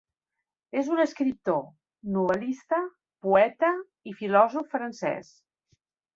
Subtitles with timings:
[0.79, 1.59] És un escriptor,
[2.15, 2.81] novel·lista,
[3.27, 3.71] poeta
[4.13, 5.33] i filòsof francès.